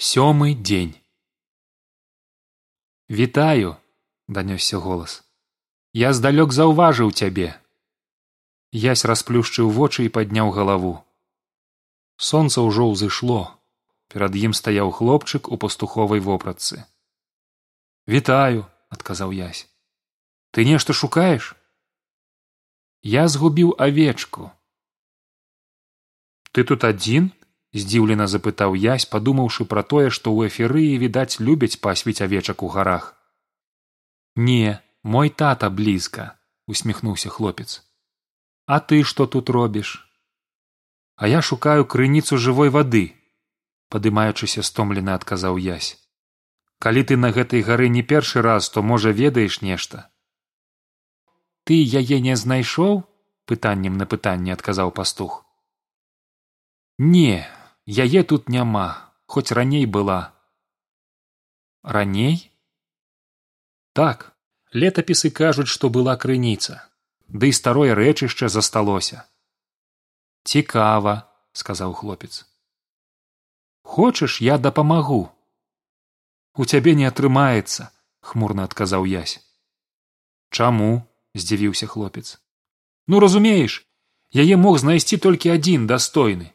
сёмы 0.00 0.54
дзень. 0.54 0.96
Вітаю 3.10 3.76
данёсся 4.28 4.78
голас. 4.80 5.20
Я 5.92 6.14
здалёк 6.16 6.56
заўважыў 6.56 7.12
цябе 7.12 7.60
ясь 8.72 9.04
расплюшчыў 9.04 9.68
вочы 9.68 10.08
і 10.08 10.12
падняў 10.14 10.56
галаву. 10.56 11.04
Сонца 12.16 12.64
ўжо 12.64 12.88
ўзышло. 12.88 13.60
Перад 14.08 14.32
ім 14.40 14.56
стаяў 14.56 14.88
хлопчык 14.88 15.52
у 15.52 15.60
пастуховай 15.60 16.24
вопратцы. 16.24 16.88
Вітаю 18.08 18.64
адказаў 18.88 19.36
ясь. 19.36 19.68
Ты 20.56 20.64
нешта 20.64 20.96
шукаеш? 20.96 21.52
Я 23.04 23.28
згубіў 23.28 23.76
авечку 23.76 24.48
ты 26.52 26.64
тут 26.64 26.84
адзін 26.84 27.30
здзіўлена 27.74 28.26
запытаў 28.26 28.74
язь 28.74 29.06
падумаўшы 29.06 29.66
пра 29.72 29.82
тое 29.82 30.10
што 30.10 30.32
ў 30.34 30.50
эферыі 30.50 30.98
відаць 31.02 31.40
любяць 31.40 31.80
пасвіць 31.80 32.22
авечак 32.26 32.62
у 32.62 32.68
гарах. 32.68 33.14
Не 34.36 34.80
мой 35.02 35.30
тата 35.30 35.70
блізка 35.70 36.36
усміхнуўся 36.66 37.30
хлопец. 37.30 37.82
А 38.66 38.78
ты 38.80 39.02
што 39.02 39.26
тут 39.26 39.50
робіш? 39.50 40.06
А 41.16 41.28
я 41.28 41.42
шукаю 41.42 41.84
крыніцу 41.84 42.38
жывой 42.38 42.70
вады 42.70 43.04
падымаючыся 43.90 44.62
стомлена 44.62 45.18
адказаў 45.18 45.58
язь 45.58 45.98
калі 46.80 47.02
ты 47.04 47.16
на 47.20 47.30
гэтай 47.36 47.60
гары 47.66 47.88
не 47.92 48.02
першы 48.02 48.40
раз 48.46 48.70
то 48.70 48.82
можа 48.82 49.10
ведаеш 49.10 49.60
нешта 49.60 50.08
ты 51.64 51.76
яе 52.02 52.20
не 52.24 52.34
знайшоў 52.34 53.04
пытаннем 53.50 53.96
на 53.98 54.06
пытанне 54.06 54.52
адказаў 54.54 54.92
пастух. 54.96 55.44
Не 56.98 57.46
яе 57.90 58.22
тут 58.22 58.48
няма 58.48 59.10
хоць 59.26 59.50
раней 59.50 59.86
была. 59.86 60.30
Раней? 61.82 62.50
Так 63.92 64.30
летапісы 64.70 65.30
кажуць 65.34 65.66
што 65.66 65.90
была 65.90 66.14
крыніца. 66.14 66.86
Ды 67.26 67.50
і 67.50 67.56
старое 67.56 67.94
рэчышча 67.98 68.48
засталося. 68.48 69.26
Цікава 70.44 71.26
сказаў 71.52 71.94
хлопец. 71.94 72.46
Хочаш 73.82 74.40
я 74.40 74.58
дапамагу? 74.58 75.30
У 76.54 76.64
цябе 76.64 76.94
не 76.94 77.06
атрымаецца 77.10 77.90
хмурна 78.20 78.70
адказаў 78.70 79.06
язь 79.06 79.40
чаму? 80.50 81.06
здзівіўся 81.34 81.86
хлопец. 81.86 82.38
Ну 83.06 83.20
разумееш 83.22 83.86
яе 84.34 84.56
мог 84.56 84.78
знайсці 84.78 85.16
толькі 85.16 85.54
адзін 85.54 85.86
дастойны 85.86 86.50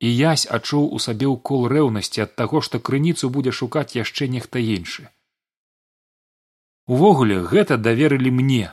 і 0.00 0.08
язь 0.12 0.46
адчуў 0.46 0.88
у 0.96 0.98
сабе 1.02 1.28
ўкол 1.32 1.68
рэўнасці 1.72 2.24
ад 2.24 2.34
таго 2.40 2.60
што 2.60 2.80
крыніцу 2.88 3.30
будзе 3.36 3.52
шукаць 3.58 3.96
яшчэ 3.96 4.28
нехта 4.32 4.62
іншы. 4.62 5.08
Увогуле 6.86 7.40
гэта 7.52 7.76
даверылі 7.76 8.30
мне. 8.30 8.72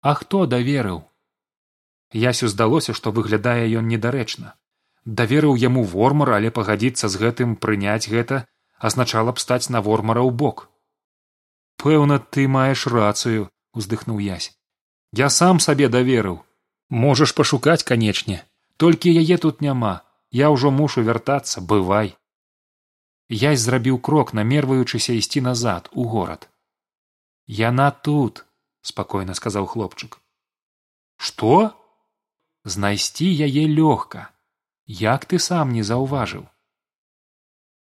А 0.00 0.14
хто 0.14 0.46
даверыў? 0.46 1.02
Ясю 2.12 2.48
здалося 2.48 2.94
што 2.94 3.12
выглядае 3.12 3.66
ён 3.80 3.90
недарэчна. 3.90 4.54
Даверыў 5.04 5.56
яму 5.56 5.82
вормар 5.84 6.36
але 6.38 6.50
пагадзіцца 6.50 7.08
з 7.08 7.20
гэтым 7.24 7.56
прыняць 7.56 8.08
гэта 8.08 8.46
азначала 8.78 9.32
б 9.32 9.42
стаць 9.42 9.68
на 9.68 9.80
вормара 9.80 10.22
ў 10.24 10.30
бок. 10.30 10.70
Пэўна 11.76 12.18
ты 12.18 12.48
маеш 12.48 12.86
рацыю 12.86 13.50
уздыхнуў 13.74 14.18
язь 14.24 14.50
я 15.12 15.28
сам 15.28 15.58
сабе 15.58 15.88
даверыў. 15.88 16.40
Можаш 16.90 17.34
пашукаць 17.34 17.82
канечне 17.86 18.44
толькі 18.80 19.12
яе 19.12 19.36
тут 19.36 19.60
няма. 19.60 20.00
Я 20.32 20.48
ўжо 20.54 20.70
мушу 20.70 21.02
вяртацца 21.04 21.60
бывай. 21.60 22.14
Язь 23.28 23.60
зрабіў 23.66 23.98
крок 24.06 24.32
намерваючыся 24.38 25.12
ісці 25.20 25.42
назад 25.46 25.90
у 25.92 26.06
горад. 26.12 26.48
Яна 27.46 27.90
тут 27.90 28.46
спакойна 28.80 29.34
сказаў 29.34 29.68
хлопчык. 29.74 30.16
Што? 31.16 31.76
Знайсці 32.64 33.28
яе 33.28 33.66
лёгка. 33.68 34.30
Як 34.86 35.28
ты 35.28 35.38
сам 35.38 35.76
не 35.76 35.84
заўважыў? 35.84 36.48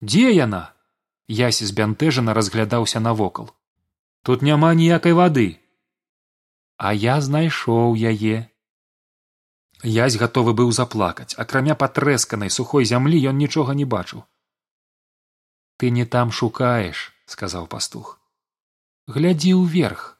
Дзе 0.00 0.30
яна? 0.30 0.62
Ясь 1.26 1.62
збянтэжана 1.64 2.34
разглядаўся 2.38 3.00
навокал. 3.00 3.50
Тут 4.22 4.42
няма 4.42 4.74
ніякай 4.74 5.12
вады. 5.12 5.48
А 6.76 6.92
я 6.92 7.20
знайшоў 7.20 7.96
яе 7.96 8.53
язь 9.84 10.16
гатовы 10.16 10.54
быў 10.56 10.72
заплакаць. 10.72 11.34
Акрамя 11.36 11.74
патрэсканай 11.74 12.50
сухой 12.50 12.84
зямлі 12.84 13.20
ён 13.30 13.36
нічога 13.36 13.74
не 13.74 13.84
бачыў. 13.84 14.24
Ты 15.76 15.90
не 15.90 16.06
там 16.06 16.32
шукаеш 16.32 17.12
сказаў 17.26 17.66
пастух. 17.68 18.18
Глядзі 19.06 19.52
ўверх 19.60 20.16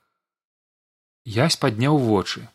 язь 1.25 1.57
падняў 1.57 1.97
вочы. 1.99 2.49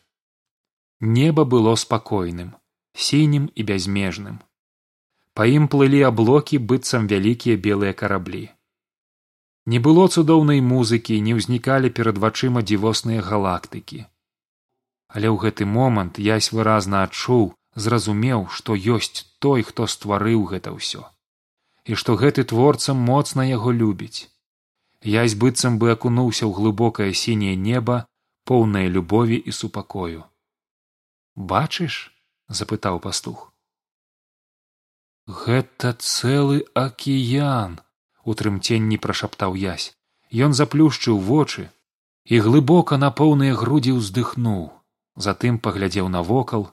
Неба 1.00 1.44
было 1.44 1.74
спакойным 1.74 2.54
сінім 2.94 3.50
і 3.54 3.62
бязмежным. 3.64 4.38
Па 5.34 5.46
ім 5.46 5.66
плылі 5.72 6.02
аблокі 6.06 6.58
быццам 6.58 7.06
вялікія 7.10 7.56
белыя 7.56 7.94
караблі. 7.94 8.50
Не 9.66 9.78
было 9.78 10.06
цудоўнай 10.08 10.60
музыкі 10.60 11.20
не 11.20 11.34
ўзнікалі 11.38 11.90
перад 11.90 12.18
вачыма 12.18 12.62
дзівосныя 12.62 13.22
галактыкі 13.22 14.06
але 15.14 15.26
ў 15.28 15.36
гэты 15.42 15.66
момант 15.66 16.18
язь 16.22 16.50
выразна 16.54 17.02
адчуў 17.06 17.50
зразумеў 17.74 18.46
што 18.58 18.76
ёсць 18.96 19.26
той 19.38 19.66
хто 19.66 19.86
стварыў 19.86 20.46
гэта 20.52 20.74
ўсё. 20.76 21.02
І 21.90 21.98
што 22.00 22.16
гэты 22.20 22.44
творца 22.44 22.94
моцна 22.94 23.46
яго 23.48 23.72
любіць. 23.72 24.30
Язь 25.02 25.34
быццам 25.34 25.78
бы 25.82 25.90
акунуўся 25.92 26.44
ў 26.46 26.52
глыбокае 26.54 27.12
сіняе 27.14 27.56
неба 27.56 28.06
поўнае 28.44 28.88
любові 28.88 29.38
і 29.38 29.52
супакою. 29.52 30.26
Бачыш 31.36 32.12
запытаў 32.48 33.00
пастух. 33.00 33.46
Гэта 35.26 35.94
цэлы 35.94 36.66
акіян 36.74 37.78
у 38.24 38.34
трымценні 38.34 38.98
прашаптаў 38.98 39.54
язь 39.54 39.94
ён 40.30 40.54
заплюшчыў 40.54 41.18
вочы 41.18 41.70
і 42.24 42.38
глыбока 42.46 42.98
на 43.02 43.10
поўныя 43.10 43.54
грудзі 43.54 43.96
ўздыхнуў 43.98 44.79
затым 45.16 45.58
паглядзеў 45.58 46.08
навокал. 46.08 46.70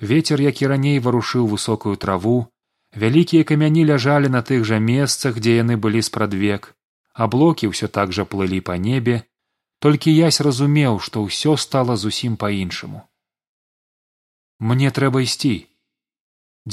Вецер 0.00 0.40
які 0.40 0.66
раней 0.66 0.98
варушыў 0.98 1.46
высокую 1.46 1.96
траву 1.96 2.46
вялікія 2.94 3.44
камяні 3.44 3.84
ляжалі 3.90 4.28
на 4.28 4.42
тых 4.42 4.64
жа 4.64 4.78
месцах 4.78 5.38
дзе 5.38 5.56
яны 5.62 5.76
былі 5.76 6.02
спрадвек 6.02 6.74
аблокі 7.14 7.70
ўсё 7.70 7.88
так 7.88 8.12
жа 8.12 8.24
плылі 8.24 8.60
па 8.60 8.76
небе. 8.76 9.22
Толькі 9.78 10.14
язь 10.14 10.40
разумеў 10.40 10.98
што 10.98 11.22
ўсё 11.24 11.56
стала 11.60 11.96
зусім 11.96 12.36
па 12.40 12.50
іншаму 12.50 13.02
мне 14.58 14.90
трэба 14.96 15.20
ісці 15.26 15.66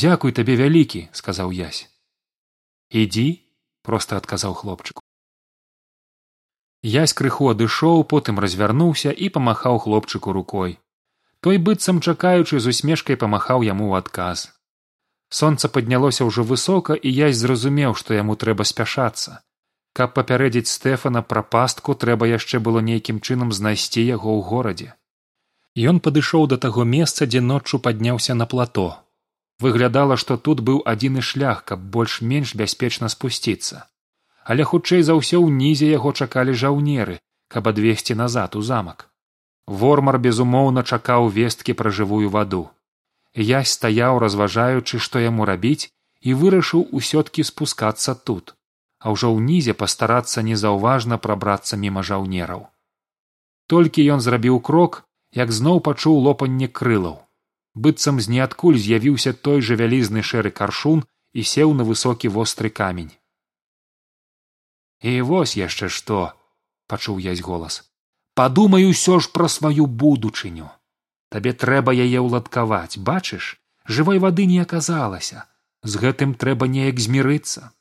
дзякуй 0.01 0.31
табе 0.37 0.55
вялікі 0.59 1.01
сказаў 1.19 1.51
язь 1.51 1.89
ідзі 3.01 3.25
проста 3.81 4.17
адказаў 4.21 4.53
хлопчыку. 4.53 5.01
Язь 6.83 7.13
крыху 7.17 7.49
адышоў 7.51 8.05
потым 8.13 8.39
развярнуўся 8.43 9.11
і 9.11 9.29
памахаў 9.37 9.81
хлопчыку 9.85 10.33
рукой 10.37 10.77
той 11.41 11.57
быццам 11.57 11.99
чакаючы 12.01 12.59
з 12.61 12.69
усмешкай 12.73 13.17
памахаў 13.17 13.65
яму 13.65 13.89
ў 13.89 14.05
адказ. 14.05 14.53
Сонца 15.33 15.69
паднялося 15.75 16.27
ўжо 16.27 16.45
высока 16.45 16.93
і 16.93 17.09
язь 17.09 17.41
зразумеў 17.41 17.97
што 17.97 18.13
яму 18.13 18.37
трэба 18.37 18.67
спяшацца. 18.71 19.41
Каб 19.97 20.13
папярэдзіць 20.15 20.71
стэфана 20.71 21.25
пра 21.33 21.41
пастку 21.41 21.95
трэба 22.05 22.29
яшчэ 22.31 22.61
было 22.67 22.79
нейкім 22.89 23.19
чынам 23.19 23.51
знайсці 23.51 24.05
яго 24.05 24.37
ў 24.37 24.41
горадзе. 24.53 24.89
Ён 25.91 25.99
падышоў 26.05 26.47
да 26.51 26.61
таго 26.61 26.85
месца 26.85 27.25
дзе 27.25 27.41
ноччу 27.41 27.79
падняўся 27.79 28.37
на 28.37 28.45
плато. 28.45 28.89
Выглядала 29.59 30.17
што 30.21 30.37
тут 30.37 30.61
быў 30.67 30.81
адзіны 30.93 31.25
шлях 31.25 31.65
каб 31.65 31.79
больш 31.95 32.21
менш 32.21 32.55
бяспечна 32.61 33.09
спусціцца. 33.09 33.87
Але 34.45 34.63
хутчэй 34.67 35.01
за 35.01 35.17
ўсё 35.17 35.41
ўнізе 35.41 35.89
яго 35.89 36.13
чакалі 36.13 36.53
жаўнеры 36.53 37.17
каб 37.51 37.67
адвесці 37.71 38.15
назад 38.15 38.55
у 38.55 38.61
замак 38.61 39.10
вормар 39.67 40.19
безумоўна 40.19 40.83
чакаў 40.83 41.29
весткі 41.29 41.73
пра 41.73 41.89
жывую 41.89 42.29
ваду. 42.29 42.69
Я 43.33 43.63
стаяў 43.63 44.19
разважаючы 44.19 44.99
што 44.99 45.19
яму 45.19 45.45
рабіць 45.45 45.91
і 46.21 46.33
вырашыў 46.33 46.87
усё-ткі 46.91 47.43
спускацца 47.43 48.15
тут 48.15 48.55
а 49.01 49.11
ўжо 49.13 49.33
ўнізе 49.33 49.73
пастарацца 49.73 50.45
незаўважна 50.45 51.17
прабрацца 51.17 51.77
міма 51.83 52.05
жаўнераў. 52.05 52.69
Толькі 53.65 54.05
ён 54.13 54.21
зрабіў 54.21 54.61
крок 54.61 55.01
як 55.33 55.51
зноў 55.57 55.81
пачуў 55.81 56.21
лопанне 56.27 56.67
крылаў. 56.67 57.17
Быццам 57.73 58.21
з 58.21 58.29
ніадкуль 58.35 58.77
з'явіўся 58.77 59.33
той 59.33 59.65
жа 59.65 59.79
вялізны 59.81 60.21
шэры 60.21 60.51
каршун 60.51 61.03
і 61.33 61.41
сеў 61.51 61.73
на 61.73 61.87
высокі 61.87 62.29
востры 62.37 62.69
камень. 62.69 63.11
І 65.01 65.21
вось 65.25 65.57
яшчэ 65.57 65.89
што 65.89 66.35
пачуў 66.85 67.17
язь 67.17 67.41
голас 67.41 67.81
падумай 68.35 68.85
усё 68.89 69.19
ж 69.19 69.31
пра 69.31 69.47
сваю 69.47 69.87
будучыню. 69.87 70.69
Табе 71.31 71.53
трэба 71.53 71.95
яе 71.95 72.19
ўладкаваць 72.19 72.99
бачыш? 72.99 73.57
Жывой 73.87 74.19
вады 74.19 74.45
не 74.45 74.59
аказалася. 74.59 75.45
З 75.83 75.97
гэтым 76.05 76.33
трэба 76.35 76.67
неяк 76.67 76.99
змірыцца. 76.99 77.71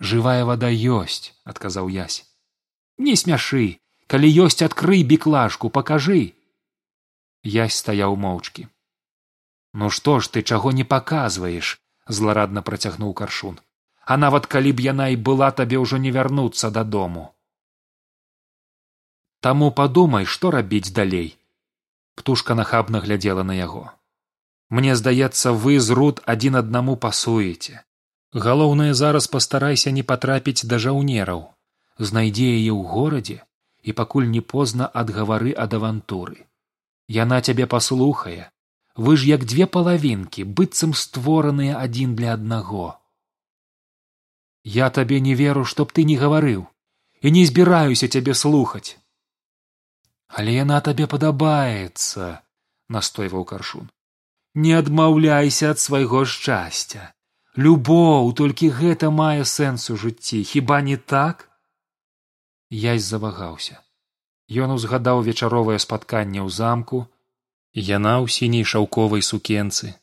Жывая 0.00 0.44
вада 0.44 0.70
ёсць 0.70 1.34
адказаў 1.44 1.88
язь 1.88 2.28
не 2.98 3.14
смяшы. 3.16 3.78
Калі 4.08 4.28
ёсць 4.44 4.64
адкрый 4.64 5.02
біклажку 5.04 5.70
пакажы. 5.70 6.34
Язь 7.44 7.76
стаяў 7.76 8.16
моўчкі. 8.16 8.66
Ну 9.74 9.90
што 9.90 10.18
ж 10.20 10.32
ты 10.32 10.42
чаго 10.42 10.72
не 10.72 10.84
паказваеш? 10.84 11.78
Зларадна 12.08 12.62
працягнуў 12.62 13.12
каршун. 13.12 13.60
А 14.04 14.16
нават 14.16 14.46
калі 14.46 14.72
б 14.72 14.80
яна 14.80 15.08
і 15.12 15.20
была 15.20 15.50
табе 15.52 15.76
ўжо 15.76 16.00
не 16.00 16.10
вярнуцца 16.10 16.70
дадому 16.72 17.34
таму 19.40 19.70
падумай 19.70 20.24
што 20.24 20.50
рабіць 20.50 20.92
далей. 20.92 21.36
Птушка 22.14 22.54
нахабна 22.58 23.00
глядзела 23.00 23.42
на 23.42 23.54
яго. 23.54 23.84
Мне 24.70 24.96
здаецца 25.00 25.52
вы 25.52 25.78
з 25.80 25.94
руд 25.98 26.20
адзін 26.26 26.60
аднаму 26.60 26.96
пасуеце. 26.96 27.84
Галоўнае 28.34 28.92
зараз 28.94 29.30
пастарайся 29.34 29.90
не 29.90 30.02
патрапіць 30.02 30.66
да 30.72 30.78
жаўнераў. 30.78 31.46
Знайдзе 31.98 32.48
яе 32.58 32.72
ў 32.74 32.82
горадзе 32.94 33.38
і 33.82 33.94
пакуль 34.00 34.28
не 34.34 34.42
позна 34.52 34.90
адгавары 35.02 35.54
ад 35.64 35.74
авантуры. 35.80 36.44
Яна 37.08 37.40
цябе 37.40 37.66
паслухае. 37.66 38.50
Вы 38.96 39.16
ж 39.16 39.30
як 39.30 39.46
дзве 39.46 39.70
палавінкі 39.78 40.44
быццам 40.44 40.92
створаныя 40.92 41.78
адзін 41.78 42.14
для 42.18 42.34
аднаго. 42.34 42.98
Я 44.64 44.90
табе 44.90 45.20
не 45.20 45.34
веру 45.38 45.64
чтоб 45.64 45.92
ты 45.92 46.04
не 46.04 46.18
гаварыў. 46.18 46.66
І 47.22 47.30
не 47.34 47.46
збіраюся 47.46 48.08
цябе 48.08 48.34
слухаць 48.34 48.98
але 50.28 50.54
яна 50.54 50.80
табе 50.80 51.06
падабаецца 51.06 52.28
настойваў 52.88 53.44
каршун. 53.44 53.90
Не 54.54 54.72
адмаўляйся 54.78 55.74
ад 55.74 55.78
свайго 55.80 56.24
шчасця. 56.24 57.12
Любоў 57.56 58.32
толькі 58.38 58.70
гэта 58.70 59.10
мае 59.10 59.44
сэнс 59.44 59.90
у 59.90 59.96
жыцці 59.96 60.44
хіба 60.44 60.80
не 60.88 60.96
так? 60.96 61.48
Язь 62.70 63.04
завагаўся. 63.04 63.80
Ён 64.48 64.72
узгадаў 64.76 65.22
вечаровае 65.24 65.78
спатканне 65.78 66.40
ў 66.40 66.48
замку 66.48 67.06
яна 67.74 68.18
ў 68.22 68.26
сіняй 68.32 68.64
шаўковай 68.64 69.22
сукенцы 69.22 69.94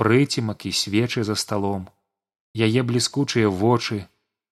прыцімак 0.00 0.66
і 0.68 0.72
свечы 0.72 1.24
за 1.28 1.34
сталом 1.34 1.88
яе 2.54 2.82
бліскучыя 2.90 3.48
вочы 3.62 4.06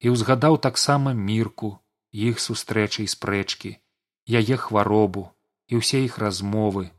і 0.04 0.14
ўзгадаў 0.14 0.58
таксама 0.66 1.12
мірку 1.12 1.70
іх 2.12 2.40
сустрэчы 2.40 3.04
і 3.04 3.12
спрэчкі 3.14 3.76
яе 4.28 4.56
хваробу 4.56 5.28
і 5.68 5.80
ўсе 5.80 6.04
іх 6.04 6.18
размовы. 6.22 6.90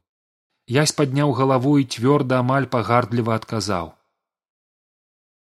Язь 0.70 0.94
падняў 0.94 1.34
галаву 1.38 1.78
і 1.82 1.86
цвёрда 1.86 2.42
амаль 2.46 2.70
пагардліва 2.74 3.38
адказаў. 3.38 3.94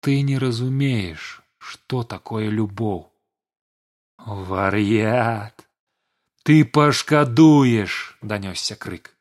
Ты 0.01 0.23
не 0.23 0.39
разумееш 0.39 1.45
что 1.59 2.03
такое 2.05 2.51
любоў 2.51 3.11
вар'ят 4.19 5.67
ты 6.45 6.65
пашкадуеш 6.65 8.19
данёсся 8.21 8.77
крык. 8.77 9.17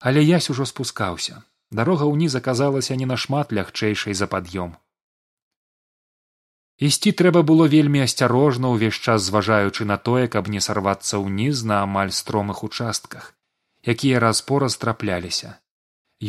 Але 0.00 0.22
ясь 0.22 0.50
ужо 0.50 0.66
спускаўся. 0.68 1.42
Дарога 1.70 2.04
ўніз 2.08 2.36
аказалася 2.36 2.96
не 3.00 3.06
нашмат 3.08 3.52
лягчэйшай 3.52 4.14
за 4.14 4.28
пад'ём 4.34 4.76
ісці 6.78 7.12
трэба 7.20 7.42
было 7.50 7.66
вельмі 7.74 8.04
асцярожна 8.06 8.72
ўвесь 8.74 9.00
час 9.06 9.28
зважаючы 9.28 9.84
на 9.92 9.96
тое 9.96 10.26
каб 10.34 10.48
не 10.54 10.60
сарвацца 10.60 11.22
ўніз 11.22 11.64
на 11.70 11.82
амаль 11.86 12.12
стромых 12.22 12.64
участках 12.70 13.32
якія 13.94 14.20
раз 14.26 14.42
пораз 14.42 14.76
трапляліся 14.76 15.58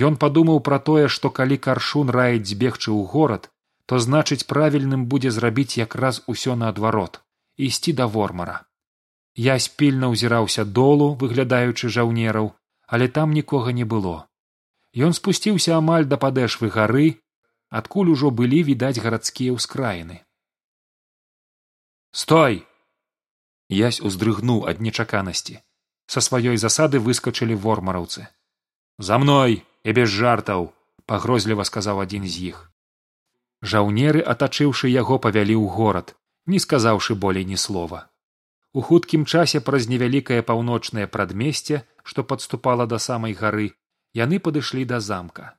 Ён 0.08 0.18
падумаў 0.22 0.60
пра 0.66 0.78
тое, 0.88 1.08
што 1.14 1.30
калі 1.38 1.56
каршун 1.58 2.12
раіць 2.14 2.46
збегчы 2.46 2.92
ў 2.94 3.10
горад, 3.10 3.50
то 3.90 3.98
значыць 3.98 4.46
правільным 4.46 5.06
будзе 5.10 5.32
зрабіць 5.34 5.82
якраз 5.82 6.22
усё 6.34 6.54
наадварот 6.54 7.18
ісці 7.60 7.94
да 7.94 8.06
вормара. 8.06 8.66
Я 9.36 9.60
спільна 9.60 10.10
ўзіраўся 10.14 10.64
долу, 10.66 11.16
выглядаючы 11.22 11.90
жаўнераў, 11.90 12.54
але 12.88 13.08
там 13.08 13.34
нікога 13.34 13.72
не 13.72 13.84
было. 13.84 14.28
Ён 14.96 15.14
спусціўся 15.14 15.78
амаль 15.78 16.06
да 16.06 16.18
падэшвы 16.18 16.70
гары, 16.70 17.20
адкуль 17.70 18.14
ужо 18.16 18.32
былі 18.32 18.64
відаць 18.70 19.02
гарадскія 19.04 19.54
ўскраіны. 19.58 20.22
Стой! 22.12 22.66
Ясь 23.70 24.02
уздрыгнуў 24.02 24.66
ад 24.70 24.82
нечаканасці 24.82 25.62
са 26.10 26.20
сваёй 26.26 26.58
засады 26.58 26.98
выскачылі 26.98 27.54
вормараўцы 27.54 28.26
за 28.98 29.18
мной 29.22 29.62
і 29.84 29.94
без 29.94 30.10
жартаў 30.10 30.74
пагрозліва 31.06 31.66
сказаў 31.70 32.02
адзін 32.06 32.26
з 32.26 32.50
іх 32.52 32.58
жаўнеры 33.62 34.24
атачыўшы 34.34 34.90
яго 34.90 35.20
павялі 35.26 35.56
ў 35.60 35.70
горад 35.76 36.16
не 36.50 36.60
сказаўшы 36.64 37.16
болей 37.16 37.46
ні 37.46 37.58
слова. 37.58 38.08
У 38.74 38.82
хуткім 38.82 39.26
часе 39.26 39.62
праз 39.62 39.86
невялікае 39.92 40.42
паўночнае 40.50 41.06
прадмесце 41.16 41.84
што 42.04 42.24
падступала 42.24 42.90
да 42.90 43.00
самай 43.06 43.38
гары 43.38 43.70
яны 44.18 44.40
падышлі 44.40 44.86
да 44.90 45.00
замка. 45.00 45.54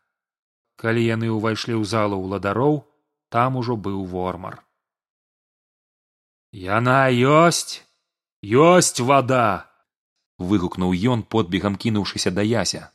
Калі 0.83 1.05
яны 1.05 1.31
ўвайшлі 1.31 1.79
ў 1.79 1.85
залу 1.85 2.19
ўладароў 2.25 2.83
там 3.31 3.61
ужо 3.63 3.77
быў 3.77 4.03
вормар 4.15 4.59
яна 6.53 7.11
ёсць 7.11 7.83
ёсць 8.43 9.01
вада 9.01 9.69
выгукнуў 10.39 10.95
ён 11.15 11.23
подбегам 11.23 11.77
кінуўшыся 11.77 12.31
да 12.31 12.43
яся. 12.43 12.91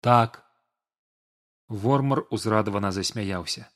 Так. 0.00 0.42
Вормар 1.68 2.22
узрадавана 2.30 2.92
засмяяўся 2.92 3.66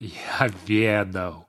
я 0.00 0.48
ведаў 0.66 1.46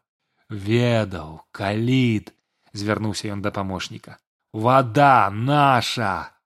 ведаў 0.48 1.42
калід 1.52 2.31
звярнуўся 2.74 3.34
ён 3.34 3.42
да 3.42 3.52
памочніка 3.52 4.18
вада 4.54 5.30
наша! 5.31 6.38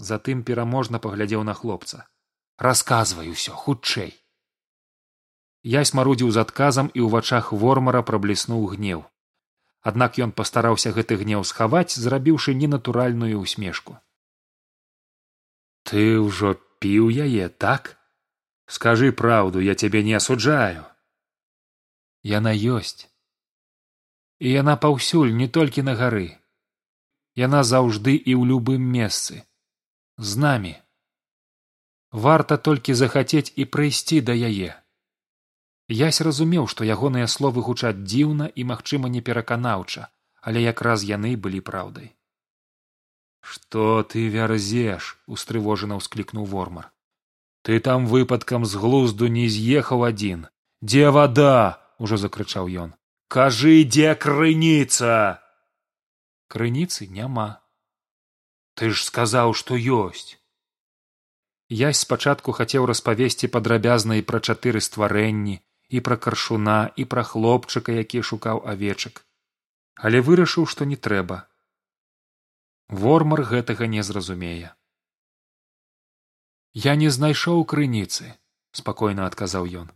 Затым 0.00 0.44
пераможна 0.44 0.98
паглядзеў 0.98 1.42
на 1.44 1.52
хлопца. 1.52 2.08
Расказвай 2.56 3.28
усё 3.28 3.52
хутчэй 3.52 4.16
я 5.62 5.84
смарудзіў 5.84 6.30
з 6.30 6.44
адказам 6.44 6.92
і 6.94 7.00
ў 7.04 7.08
вачах 7.16 7.52
вормара 7.52 8.02
прабліснуў 8.02 8.68
гнеў. 8.76 9.02
Аднак 9.80 10.20
ён 10.20 10.30
пастараўся 10.32 10.92
гэты 10.92 11.16
гнеў 11.24 11.44
схаваць 11.48 11.96
зрабіўшы 11.96 12.54
ненатуральную 12.54 13.40
усмешку 13.40 14.00
ты 15.90 16.02
ўжо 16.22 16.54
піў 16.78 17.10
яе 17.10 17.48
так? 17.48 17.96
Скажы 18.70 19.10
праўду 19.20 19.58
я 19.66 19.74
цябе 19.74 20.02
не 20.06 20.14
асуджаю 20.14 20.86
яна 22.30 22.52
ёсць. 22.52 23.08
І 24.44 24.52
яна 24.52 24.76
паўсюль 24.76 25.32
не 25.36 25.48
толькі 25.48 25.82
на 25.82 25.94
гары. 25.96 26.36
Яна 27.40 27.64
заўжды 27.64 28.12
і 28.12 28.36
ў 28.36 28.42
любым 28.50 28.84
месцы. 28.96 29.40
З 30.20 30.36
намі. 30.44 30.74
Варта 32.12 32.60
толькі 32.68 32.94
захацець 33.00 33.52
і 33.56 33.64
прыйсці 33.64 34.20
да 34.20 34.36
яе 34.36 34.76
ясь 35.98 36.20
разумеў 36.20 36.68
што 36.72 36.86
ягоныя 36.86 37.26
словы 37.26 37.62
гучаць 37.66 37.98
дзіўна 38.06 38.48
і 38.54 38.64
магчыма 38.70 39.10
непераканаўча 39.16 40.08
але 40.40 40.62
якраз 40.62 41.04
яны 41.04 41.36
былі 41.36 41.60
праўдай. 41.60 42.16
Что 43.40 44.02
ты 44.02 44.28
вярзеш 44.32 45.16
устрывожана 45.26 46.00
ўсклікнуў 46.00 46.48
вормар. 46.48 46.88
Ты 47.62 47.80
там 47.80 48.06
выпадкам 48.06 48.64
з 48.64 48.80
глузду 48.80 49.28
не 49.28 49.48
з'ехаў 49.48 50.04
адзін. 50.08 50.48
Дзе 50.80 51.10
вада 51.12 51.80
ужо 51.98 52.16
закрычаў 52.16 52.72
ён. 52.72 52.94
Кажы 53.28 53.84
дзе 53.84 54.14
крыніца? 54.16 55.40
Крыніцы 56.48 57.08
няма 57.08 57.60
ты 58.80 58.88
ж 58.96 59.04
сказаў 59.04 59.52
што 59.60 59.76
ёсць 59.76 60.38
ясь 61.78 62.00
спачатку 62.04 62.52
хацеў 62.58 62.86
распавесці 62.90 63.50
падрабязна 63.56 64.16
і 64.20 64.24
пра 64.30 64.40
чатыры 64.40 64.80
стварэнні 64.86 65.56
і 65.90 66.00
пра 66.06 66.16
каршуна 66.16 66.78
і 66.96 67.06
пра 67.14 67.22
хлопчыка 67.30 67.92
які 67.98 68.22
шукаў 68.30 68.62
авечак. 68.72 69.22
Але 69.94 70.22
вырашыў 70.26 70.66
што 70.72 70.88
не 70.90 70.96
трэба. 70.96 71.44
Вормар 72.88 73.42
гэтага 73.52 73.86
не 73.86 74.02
зразумее. 74.02 74.74
Я 76.72 76.94
не 76.94 77.10
знайшоў 77.10 77.64
крыніцы 77.72 78.30
спакойна 78.80 79.26
адказаў 79.30 79.66
ён. 79.82 79.88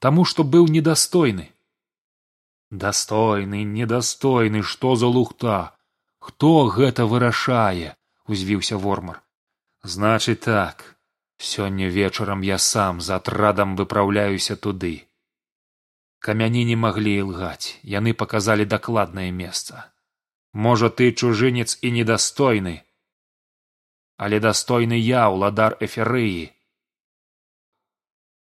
Таму 0.00 0.24
што 0.24 0.44
быў 0.44 0.72
недастойны 0.72 1.50
дастойны 2.70 3.64
недастойны 3.64 4.62
што 4.62 4.96
за 4.96 5.06
лухта? 5.06 5.76
Хто 6.18 6.66
гэта 6.66 7.06
вырашае 7.06 7.96
узвіўся 8.26 8.76
вормар. 8.76 9.20
Значыць 9.82 10.40
так 10.40 10.93
сёння 11.48 11.88
вечарам 11.96 12.40
я 12.48 12.58
сам 12.58 13.00
за 13.00 13.16
атрадам 13.16 13.76
выпраўляюся 13.76 14.56
туды. 14.56 14.94
Камяні 16.18 16.64
не 16.64 16.76
маглі 16.86 17.12
ілгаць 17.26 17.76
яны 17.98 18.16
паказалі 18.24 18.64
дакладнае 18.64 19.30
месца. 19.44 19.84
Можа 20.52 20.88
ты 20.88 21.12
чужынец 21.12 21.78
і 21.82 21.94
недастойны 22.00 22.74
але 24.16 24.38
дастойны 24.40 24.98
я 24.98 25.26
ўладар 25.28 25.76
эферыі. 25.80 26.52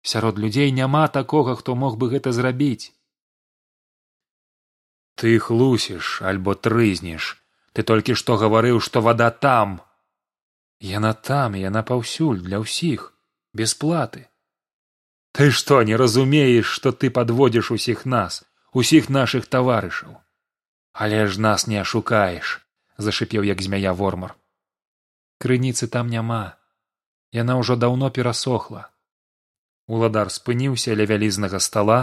Сярод 0.02 0.40
людзей 0.40 0.72
няма 0.72 1.08
такога 1.08 1.56
хто 1.60 1.76
мог 1.76 1.98
бы 2.00 2.10
гэта 2.10 2.32
зрабіць. 2.32 2.96
Ты 5.20 5.38
хлусіш 5.40 6.22
альбо 6.24 6.56
трызнеш. 6.56 7.36
Ты 7.74 7.84
толькі 7.84 8.16
што 8.16 8.40
гаварыў 8.40 8.80
што 8.80 9.04
вада 9.04 9.30
там 9.30 9.82
яна 10.80 11.14
там 11.14 11.56
яна 11.60 11.84
паўсюль 11.84 12.42
для 12.44 12.60
ўсіх 12.64 13.14
без 13.54 13.74
платы. 13.74 14.28
Ты 15.32 15.52
што 15.52 15.82
не 15.84 15.96
разумееш 15.96 16.66
што 16.66 16.92
ты 16.92 17.10
падводзіш 17.10 17.72
усіх 17.72 18.06
нас 18.06 18.44
усіх 18.74 19.10
нашых 19.10 19.48
таварышаў 19.48 20.18
але 20.94 21.28
ж 21.28 21.40
нас 21.40 21.68
не 21.68 21.78
ашукаеш 21.82 22.60
зашипеў 22.98 23.44
як 23.48 23.62
змяя 23.62 23.94
вормар 23.94 24.36
крыніцы 25.38 25.88
там 25.88 26.10
няма 26.10 26.58
яна 27.32 27.58
ўжо 27.62 27.78
даўно 27.84 28.10
перасохла 28.10 28.90
уладар 29.88 30.34
спыніўся 30.34 30.98
ля 30.98 31.06
вялізнага 31.10 31.60
стала 31.60 32.00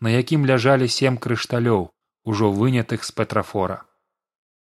на 0.00 0.12
якім 0.12 0.44
ляжалі 0.46 0.88
сем 0.88 1.16
крышталёў 1.16 1.88
ужо 2.24 2.50
вынятых 2.52 3.04
з 3.04 3.10
петрафора. 3.12 3.84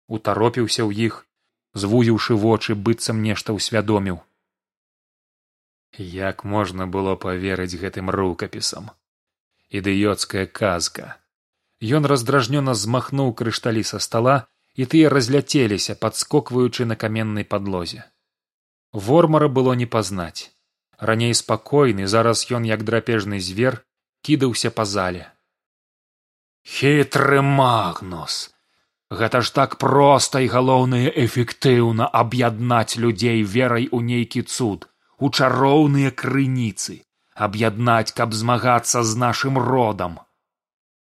Утаропіўся 0.08 0.84
ў 0.84 1.08
іх 1.08 1.26
звузіўшы 1.74 2.36
вочы 2.36 2.76
быццам 2.76 3.22
нешта 3.22 3.54
ўсвядоміў. 3.56 4.20
Як 5.98 6.44
можна 6.44 6.88
было 6.88 7.16
паверыць 7.16 7.76
гэтым 7.76 8.10
рукапісам? 8.10 8.92
Ідыёцкая 9.72 10.46
казка. 10.48 11.18
Ён 11.82 12.06
раздражнёна 12.06 12.76
змахнуў 12.76 13.34
крышталі 13.34 13.84
са 13.84 14.00
стала 14.00 14.48
і 14.76 14.86
тыя 14.86 15.10
разляцеліся 15.10 15.96
падскокваючы 15.96 16.86
на 16.86 16.96
каменнай 16.96 17.44
падлозе. 17.44 18.04
Вормара 18.94 19.48
было 19.48 19.74
не 19.74 19.86
пазнаць. 19.86 20.52
Раней 20.98 21.34
спакойны 21.34 22.08
зараз 22.08 22.46
ён 22.52 22.64
як 22.64 22.84
драпежны 22.84 23.40
звер 23.40 23.84
кідаўся 24.22 24.72
па 24.72 24.86
зале. 24.86 25.32
Хітры 26.62 27.42
магнус 27.42 28.51
гэта 29.12 29.42
ж 29.44 29.52
так 29.54 29.76
проста 29.76 30.40
і 30.40 30.48
галоўнае 30.48 31.12
эфектыўна 31.26 32.08
аб'яднаць 32.08 32.96
людзей 32.96 33.44
верай 33.44 33.88
у 33.92 34.00
нейкі 34.00 34.48
цуд 34.48 34.88
у 35.20 35.30
чароўныя 35.30 36.12
крыніцы 36.16 37.02
аб'яднаць 37.36 38.16
каб 38.16 38.34
змагацца 38.34 39.04
з 39.04 39.18
нашым 39.24 39.60
родам. 39.60 40.20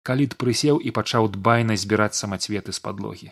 Каліт 0.08 0.38
прысеў 0.40 0.80
і 0.80 0.94
пачаў 0.96 1.28
дбайна 1.36 1.76
збіраць 1.76 2.16
самацветы 2.16 2.72
з 2.72 2.80
падлогі. 2.80 3.30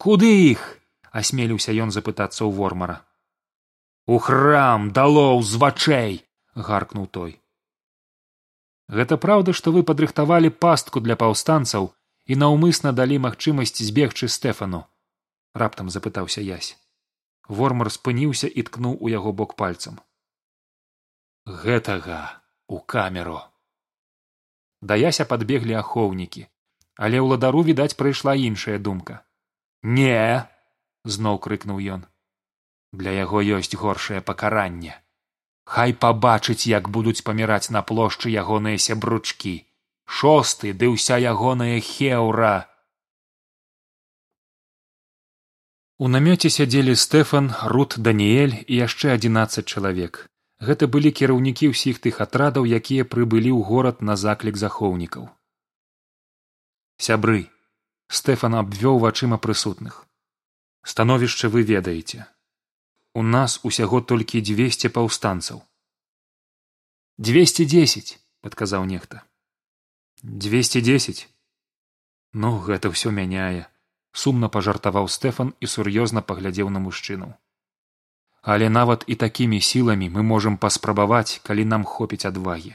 Куды 0.00 0.30
іх 0.52 0.62
асмеліўся 1.12 1.76
ён 1.76 1.92
запытацца 1.92 2.40
ў 2.44 2.50
вормара. 2.56 2.96
У 4.08 4.16
храм 4.18 4.88
далоў 4.96 5.44
з 5.44 5.60
вачэй 5.60 6.14
гаркнуў 6.56 7.06
той. 7.06 7.36
Гэта 8.88 9.20
праўда 9.20 9.52
што 9.52 9.72
вы 9.76 9.84
падрыхтавалі 9.84 10.52
пастку 10.64 11.04
для 11.04 11.16
паўстанцаў 11.20 11.92
і 12.26 12.38
наўмысна 12.40 12.92
далі 13.00 13.18
магчымасць 13.26 13.82
збегчы 13.90 14.28
стэфану 14.36 14.84
раптам 15.64 15.90
запытаўся 15.96 16.44
язь 16.44 16.76
вормар 17.48 17.92
спыніўся 17.96 18.48
і 18.48 18.64
ткнуў 18.68 18.96
у 19.00 19.12
яго 19.12 19.32
бок 19.32 19.52
пальцам. 19.60 20.00
Гэтага 21.44 22.40
у 22.68 22.80
камеру 22.80 23.40
да 24.80 24.96
яся 25.00 25.28
падбеглі 25.28 25.76
ахоўнікі 25.80 26.48
але 26.96 27.20
ўладару 27.20 27.62
відаць 27.66 27.94
прыйшла 27.98 28.34
іншая 28.38 28.78
думка. 28.78 29.22
Не 29.82 30.48
зноў 31.04 31.38
крыкнуў 31.46 31.80
ён. 31.96 32.06
Для 32.92 33.10
яго 33.10 33.42
ёсць 33.42 33.74
горшае 33.74 34.20
пакаранне. 34.20 34.94
Хай 35.64 35.92
пабачыць 35.92 36.70
як 36.70 36.88
будуць 36.88 37.24
паміраць 37.26 37.70
на 37.70 37.82
плошчы 37.82 38.30
ягоныя 38.30 38.78
сябручкі 38.78 39.54
шосты 40.06 40.72
ды 40.72 40.90
ўся 40.92 41.18
ягоная 41.18 41.80
хеўра. 41.80 42.68
У 45.98 46.10
намёце 46.10 46.50
сядзелі 46.50 46.94
стэфан 46.98 47.52
рут 47.74 47.98
даніэль 47.98 48.56
і 48.66 48.74
яшчэ 48.84 49.14
адзінаццаць 49.16 49.66
чалавек. 49.66 50.26
Гэта 50.60 50.88
былі 50.88 51.10
кіраўнікі 51.10 51.70
ўсіх 51.72 52.00
тых 52.04 52.20
атрадаў 52.24 52.66
якія 52.66 53.04
прыбылі 53.04 53.52
ў 53.54 53.60
горад 53.68 54.02
на 54.02 54.16
заклік 54.16 54.56
захоўнікаў. 54.56 55.28
Сябры 56.98 57.50
стэфан 58.08 58.58
абвёў 58.62 58.98
вачыма 59.04 59.38
прысутных. 59.38 60.06
Становішча 60.84 61.48
вы 61.48 61.62
ведаеце. 61.62 62.26
У 63.14 63.22
нас 63.22 63.60
усяго 63.62 64.00
толькі 64.00 64.42
дзвесце 64.42 64.90
паўстанцаў 64.90 65.62
двести 67.16 67.64
дзесяць 67.64 68.18
падказаў 68.42 68.84
нехта 68.90 69.22
двести 70.24 70.80
дзесяць 70.80 71.28
ну 72.32 72.56
гэта 72.58 72.88
ўсё 72.88 73.12
мяняе. 73.12 73.68
Сумна 74.14 74.48
пажартаваў 74.48 75.08
стэфан 75.12 75.52
і 75.60 75.68
сур'ёзна 75.68 76.22
паглядзеў 76.22 76.70
на 76.70 76.80
мужчыну. 76.80 77.28
Але 78.42 78.68
нават 78.68 79.04
і 79.06 79.14
такімі 79.20 79.60
сіламі 79.60 80.08
мы 80.16 80.22
можам 80.22 80.56
паспрабаваць 80.64 81.40
калі 81.46 81.64
нам 81.68 81.84
хопіць 81.84 82.24
адвагі. 82.24 82.74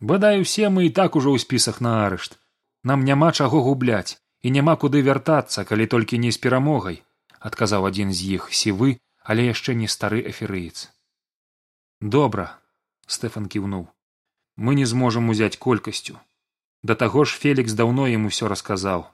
Бадай 0.00 0.42
усе 0.42 0.68
мы 0.68 0.86
і 0.86 0.94
так 0.98 1.16
ужо 1.16 1.30
ў 1.30 1.38
спісах 1.46 1.80
на 1.80 2.06
арышт. 2.06 2.38
Нам 2.82 3.04
няма 3.06 3.32
чаго 3.32 3.62
губляць 3.62 4.18
і 4.42 4.50
няма 4.50 4.76
куды 4.76 5.02
вяртацца 5.02 5.64
калі 5.64 5.86
толькі 5.86 6.18
не 6.18 6.34
з 6.34 6.42
перамогай 6.42 7.02
адказаў 7.38 7.86
адзін 7.90 8.10
з 8.12 8.38
іх 8.38 8.50
сівы 8.50 8.98
але 9.22 9.50
яшчэ 9.54 9.78
не 9.78 9.86
стары 9.86 10.22
эферыец 10.26 10.90
добра 12.00 12.50
стэфан 13.06 13.46
кіўнуў. 13.46 13.86
Мы 14.56 14.74
не 14.74 14.86
зможам 14.86 15.28
узяць 15.30 15.56
колькасцю 15.56 16.18
да 16.82 16.94
таго 16.94 17.24
ж 17.24 17.38
фелікс 17.44 17.72
даўно 17.72 18.08
ім 18.08 18.26
усё 18.32 18.48
расказаў 18.48 19.06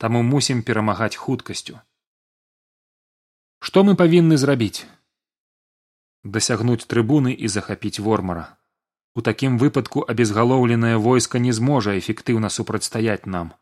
таму 0.00 0.22
мусім 0.24 0.62
перамагаць 0.68 1.20
хуткасцю. 1.22 1.76
Што 3.60 3.84
мы 3.84 3.94
павінны 4.02 4.38
зрабіць? 4.40 4.88
Дасягнуць 6.36 6.86
трыбуны 6.92 7.34
і 7.36 7.50
захапіць 7.54 8.00
вормара. 8.06 8.46
У 9.14 9.24
такім 9.26 9.58
выпадку 9.60 10.04
абезгалоўленае 10.14 10.96
войска 11.08 11.42
не 11.46 11.52
зможа 11.58 11.98
эфектыўна 12.00 12.48
супрацьстаяць 12.56 13.28
нам. 13.34 13.52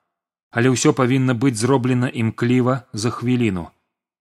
Але 0.54 0.70
ўсё 0.74 0.94
павінна 1.00 1.34
быць 1.34 1.58
зроблена 1.58 2.12
імкліва 2.22 2.78
за 2.92 3.10
хвіліну. 3.18 3.66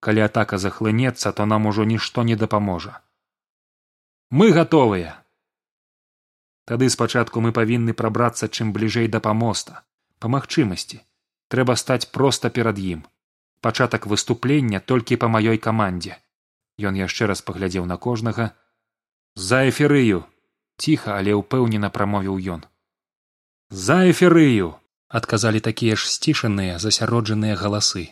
Калі 0.01 0.25
атака 0.25 0.57
захлынецца 0.57 1.31
то 1.37 1.45
нам 1.45 1.69
ужо 1.69 1.85
нішто 1.85 2.23
не 2.23 2.35
дапаможа. 2.35 2.97
Мы 4.31 4.49
гатовыя 4.57 5.13
тады 6.67 6.89
спачатку 6.91 7.41
мы 7.43 7.55
павінны 7.55 7.93
прабрацца 7.99 8.51
чым 8.51 8.71
бліжэй 8.75 9.07
да 9.07 9.23
памоста 9.23 9.83
па 10.19 10.27
магчымасці. 10.33 10.99
Трэба 11.47 11.75
стаць 11.79 12.11
проста 12.11 12.49
перад 12.51 12.79
ім. 12.79 13.03
Пачатак 13.61 14.07
выступлення 14.13 14.79
толькі 14.79 15.19
па 15.21 15.31
маёй 15.31 15.57
камандзе. 15.57 16.17
Ён 16.77 16.99
яшчэ 16.99 17.31
раз 17.31 17.41
паглядзеў 17.41 17.85
на 17.85 17.97
кожнага. 17.97 18.51
За 19.35 19.63
эферыю 19.69 20.25
ціха 20.77 21.15
але 21.17 21.33
ўпэўнена 21.39 21.89
прамовіў 21.89 22.35
ён. 22.57 22.67
За 23.69 24.03
эферыю 24.11 24.75
адказалі 25.07 25.63
такія 25.63 25.95
ж 25.95 26.11
сцішаныя 26.11 26.77
засяроджаныя 26.83 27.55
галасы. 27.55 28.11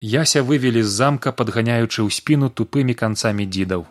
Яся 0.00 0.42
вывелі 0.42 0.82
з 0.82 0.90
замка 0.90 1.30
падганяючы 1.30 2.02
ў 2.02 2.10
спіну 2.10 2.48
тупымі 2.50 2.96
канцамі 2.98 3.46
дзідаў 3.46 3.86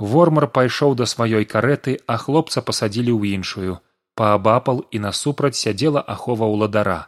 вормар 0.00 0.48
пайшоў 0.48 0.98
да 0.98 1.06
сваёй 1.06 1.44
карэты 1.44 2.00
а 2.06 2.16
хлопца 2.16 2.64
пасадзілі 2.64 3.12
ў 3.14 3.38
іншую. 3.38 3.78
Паабапал 4.16 4.84
і 4.90 5.06
насупраць 5.06 5.56
сядзела 5.60 6.00
ахова 6.16 6.50
ўладара 6.50 7.00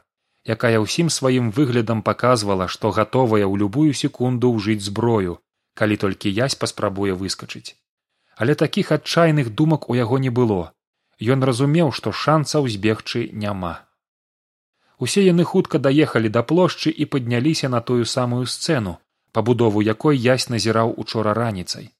якая 0.44 0.78
ўсім 0.82 1.10
сваім 1.10 1.50
выглядам 1.54 2.02
паказвала 2.02 2.66
што 2.66 2.90
гатовая 2.90 3.46
ў 3.46 3.54
любую 3.62 3.94
секунду 3.94 4.50
ўжыць 4.50 4.82
зброю 4.82 5.38
калі 5.74 5.96
толькі 5.96 6.34
язь 6.36 6.54
паспрабуе 6.54 7.14
выскачыць. 7.14 7.78
Але 8.36 8.54
такіх 8.54 8.92
адчайных 8.92 9.54
думак 9.54 9.88
у 9.88 9.94
яго 9.94 10.18
не 10.18 10.30
было. 10.30 10.74
Ён 11.22 11.44
разумеў 11.44 11.92
што 11.92 12.12
шанцаў 12.12 12.68
збегчы 12.68 13.30
няма. 13.32 13.86
Усе 14.98 15.24
яны 15.24 15.44
хутка 15.44 15.78
даехалі 15.78 16.28
да 16.28 16.42
плошчы 16.42 16.90
і 16.90 17.06
падняліся 17.06 17.68
на 17.68 17.80
тую 17.80 18.04
самую 18.04 18.46
сцэну 18.46 18.98
пабудову 19.32 19.80
якой 19.80 20.18
язь 20.18 20.48
назіраў 20.50 20.92
учора 20.98 21.32
раніцай 21.38 21.90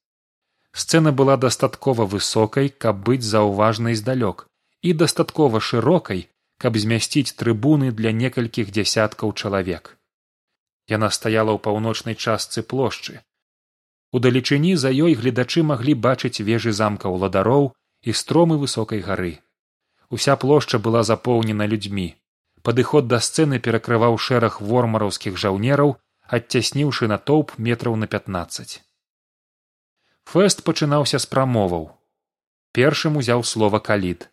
сцэна 0.73 1.12
была 1.12 1.37
дастаткова 1.37 2.07
высокай 2.07 2.69
каб 2.69 3.02
быць 3.09 3.25
заўважнай 3.29 3.95
здалёк 3.95 4.47
і 4.83 4.93
дастаткова 4.93 5.61
шырокай 5.61 6.29
каб 6.59 6.79
змясціць 6.79 7.35
трыбуны 7.43 7.93
для 7.93 8.12
некалькіх 8.12 8.71
дзясяткаў 8.71 9.35
чалавек. 9.35 9.99
Яна 10.88 11.11
стаяла 11.11 11.52
ў 11.55 11.59
паўночнай 11.67 12.14
частцы 12.14 12.62
плошчы. 12.62 13.21
Удалечыні 14.12 14.76
за 14.76 14.93
ёй 14.93 15.14
гледачы 15.14 15.62
маглі 15.62 15.95
бачыць 16.07 16.45
вежы 16.49 16.73
замка 16.73 17.12
ўладароў 17.12 17.73
і 18.02 18.14
стромы 18.21 18.59
высокай 18.62 19.00
гары. 19.00 19.35
Уся 20.11 20.37
плошча 20.37 20.79
была 20.79 21.02
запоўнена 21.02 21.67
людзьмі. 21.67 22.09
Падыход 22.62 23.09
да 23.11 23.19
сцэны 23.19 23.59
перакрываў 23.59 24.17
шэраг 24.29 24.61
вормараўскіх 24.61 25.37
жаўнераў 25.45 25.97
адцясніўшы 26.38 27.11
натоўп 27.12 27.59
метраў 27.59 27.97
на 27.97 28.07
пятнаццаць 28.07 28.83
фэст 30.25 30.64
пачынаўся 30.67 31.19
з 31.19 31.26
прамоваў. 31.33 31.91
Першым 32.73 33.17
узяў 33.23 33.45
слова 33.45 33.79
каліт 33.79 34.29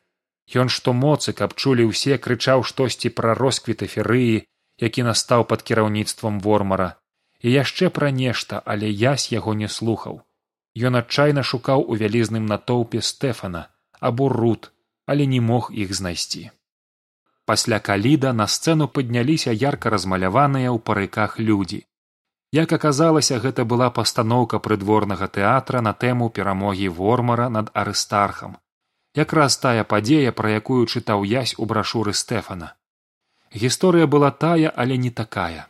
ён 0.61 0.69
што 0.73 0.93
моцы 0.97 1.33
каб 1.39 1.53
чулі 1.53 1.85
ўсе 1.89 2.17
крычаў 2.17 2.63
штосьці 2.65 3.09
пра 3.17 3.35
росквіт 3.37 3.83
эферыі 3.85 4.45
які 4.79 5.03
настаў 5.03 5.45
пад 5.45 5.61
кіраўніцтвам 5.61 6.39
вормара. 6.39 6.95
І 7.41 7.51
яшчэ 7.51 7.89
пра 7.89 8.11
нешта 8.11 8.61
але 8.65 8.89
ясь 8.89 9.31
яго 9.31 9.53
не 9.53 9.67
слухаў. 9.67 10.21
Ён 10.75 10.95
адчайна 10.95 11.43
шукаў 11.43 11.83
у 11.83 11.95
вялізным 11.95 12.45
натоўпе 12.45 13.01
стэфана 13.01 13.67
або 13.99 14.29
рут 14.29 14.71
але 15.05 15.25
не 15.25 15.41
мог 15.41 15.69
іх 15.73 15.93
знайсці. 15.93 16.49
Пасля 17.45 17.79
каліда 17.79 18.33
на 18.33 18.47
сцэну 18.47 18.87
падняліся 18.87 19.51
ярка 19.51 19.89
размаляваныя 19.89 20.69
ў 20.71 20.79
парыках 20.79 21.39
людзі 21.39 21.85
як 22.51 22.73
аказалася 22.73 23.39
гэта 23.39 23.65
была 23.65 23.89
пастаноўка 23.89 24.59
прыдворнага 24.59 25.27
тэатра 25.27 25.81
на 25.81 25.93
тэму 25.93 26.29
перамогі 26.29 26.89
вормара 26.89 27.49
над 27.49 27.71
арыстархам. 27.73 28.57
Якраз 29.15 29.57
тая 29.57 29.83
падзея 29.83 30.31
пра 30.31 30.53
якую 30.59 30.85
чытаў 30.85 31.25
язь 31.25 31.55
у 31.57 31.65
брашуры 31.65 32.13
стэфана. 32.13 32.73
Гісторыя 33.53 34.07
была 34.07 34.31
тая 34.31 34.69
але 34.69 34.97
не 34.97 35.09
такая. 35.09 35.67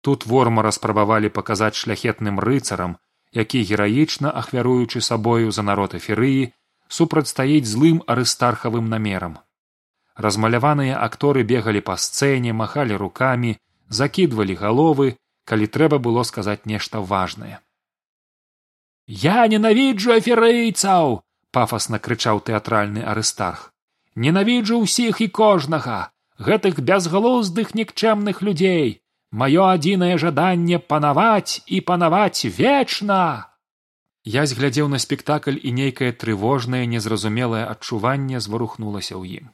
Тут 0.00 0.26
вормара 0.26 0.70
спрабавалі 0.70 1.28
паказаць 1.28 1.74
шляхетным 1.74 2.38
рыцарам 2.38 2.98
які 3.32 3.62
гераічна 3.62 4.30
ахвяруючы 4.30 5.00
сабою 5.00 5.52
за 5.52 5.62
народ 5.62 5.94
эферыі 5.94 6.52
супрацьстаіць 6.88 7.68
злым 7.68 8.02
арыстархавым 8.06 8.88
намерам. 8.88 9.38
Размаляваныя 10.16 10.98
акторы 10.98 11.44
бегалі 11.44 11.80
па 11.80 11.96
сцэне 11.96 12.52
махалі 12.52 12.96
рукамі 12.96 13.56
закідвалі 13.88 14.54
галовы 14.54 15.16
калі 15.48 15.66
трэба 15.78 15.98
было 16.04 16.22
сказаць 16.28 16.68
нешта 16.72 17.00
важнае. 17.00 17.58
Я 19.08 19.46
ненавіджу 19.48 20.12
аферыйцаў 20.18 21.18
пафасна 21.56 21.98
крычаў 21.98 22.44
тэатральны 22.44 23.02
арыстарх. 23.12 23.72
Ненавіджу 24.14 24.84
ўсіх 24.84 25.20
і 25.24 25.28
кожнага 25.40 25.98
гэтых 26.38 26.80
бязглуздых 26.88 27.74
нікчэмных 27.74 28.42
людзей. 28.42 29.00
Маё 29.30 29.64
адзінае 29.68 30.16
жаданне 30.18 30.78
панаваць 30.78 31.60
і 31.66 31.80
панаваць 31.88 32.44
вечна! 32.44 33.48
Я 34.24 34.44
зглядзеў 34.46 34.88
на 34.92 34.98
спектакль 35.00 35.56
і 35.56 35.72
нейкае 35.72 36.12
трывожнае 36.12 36.84
незразумелае 36.86 37.64
адчуванне 37.64 38.40
зварухнулася 38.44 39.16
ў 39.16 39.40
ім. 39.40 39.46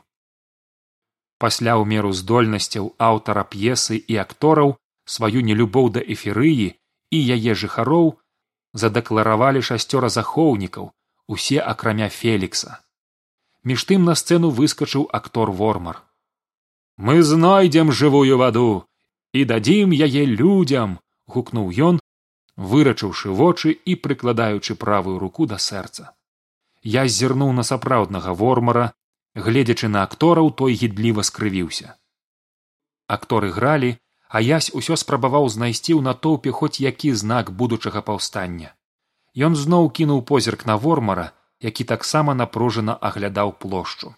Пасля 1.39 1.75
ў 1.79 1.85
меру 1.87 2.11
здольнасцяў 2.11 2.95
аўтара 2.99 3.45
п'есы 3.55 3.99
і 3.99 4.19
актораў 4.25 4.75
сваю 5.05 5.41
нелюбоў 5.41 5.91
да 5.97 6.01
эферыі 6.01 6.69
і 7.11 7.19
яе 7.37 7.55
жыхароў 7.55 8.15
задэкларавалі 8.73 9.63
шасцёра 9.69 10.09
захоўнікаў 10.09 10.91
усе 11.29 11.61
акрамя 11.61 12.09
фелікса. 12.09 12.81
Між 13.65 13.85
тым 13.91 14.05
на 14.05 14.15
сцэну 14.15 14.51
выскачыў 14.51 15.09
актор 15.13 15.51
вормар. 15.51 16.03
Мы 16.97 17.23
знойдзем 17.23 17.93
жывую 17.93 18.39
ваду 18.39 18.85
і 19.33 19.45
дадзім 19.51 19.95
яе 19.97 20.25
людзям 20.27 20.99
гукнуў 21.27 21.71
ён 21.89 22.01
вырачыўшы 22.57 23.33
вочы 23.41 23.73
і 23.73 23.97
прыкладаючы 23.97 24.77
правую 24.77 25.19
руку 25.19 25.47
да 25.47 25.59
сэрца. 25.59 26.13
Я 26.83 27.09
зірнуў 27.09 27.53
на 27.53 27.63
сапраўднага 27.63 28.35
вормара 28.35 28.93
гледзячы 29.35 29.89
на 29.89 30.03
актораў 30.07 30.53
той 30.53 30.75
гідліва 30.79 31.25
скрывіўся. 31.27 31.97
Акторы 33.09 33.51
гралі 33.51 33.97
а 34.35 34.43
язь 34.43 34.71
усё 34.79 34.99
спрабаваў 34.99 35.47
знайсці 35.55 35.93
ў 35.95 36.03
натоўпе 36.11 36.51
хоць 36.59 36.83
які 36.83 37.15
знак 37.23 37.55
будучага 37.63 38.03
паўстання. 38.11 38.75
Ён 39.47 39.55
зноў 39.55 39.91
кінуў 39.99 40.27
позірк 40.31 40.67
на 40.71 40.75
вормара 40.85 41.31
які 41.65 41.85
таксама 41.85 42.35
напружана 42.35 42.95
аглядаў 43.09 43.55
плошчу 43.65 44.15